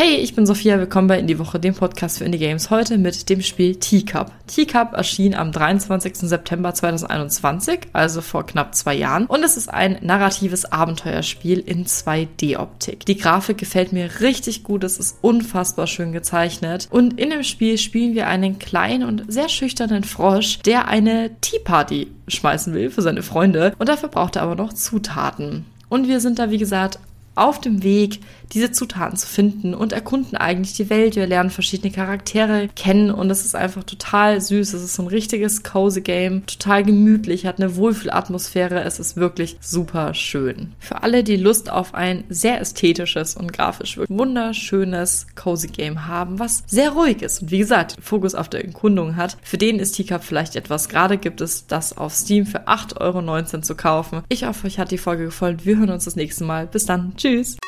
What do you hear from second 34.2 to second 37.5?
süß. Es ist so ein richtiges cozy Game, total gemütlich,